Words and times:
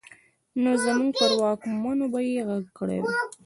نو 0.61 0.71
زموږ 0.85 1.09
پر 1.19 1.31
واکمنو 1.41 2.05
به 2.13 2.19
يې 2.31 2.39
غږ 2.49 2.65
کړی 2.77 2.97
وای. 2.99 3.15